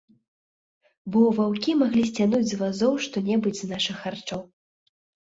Бо 1.15 1.19
ваўкі 1.39 1.75
маглі 1.81 2.03
сцягнуць 2.11 2.47
з 2.53 2.57
вазоў 2.63 2.97
што-небудзь 3.09 3.61
з 3.65 3.69
нашых 3.75 3.95
харчоў. 4.07 4.41